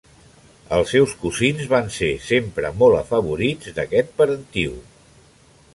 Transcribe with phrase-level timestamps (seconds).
[0.77, 4.77] Els seus cosins van ser sempre molt afavorits d'aquest parentiu.